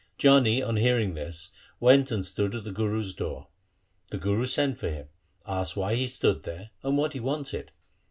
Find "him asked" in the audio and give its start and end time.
4.89-5.77